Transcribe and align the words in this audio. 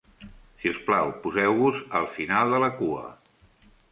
Si 0.61 0.71
us 0.75 0.79
plau, 0.87 1.11
poseu-vos 1.25 1.77
al 2.01 2.09
final 2.15 2.57
de 2.57 2.65
la 2.65 2.73
cua. 2.83 3.07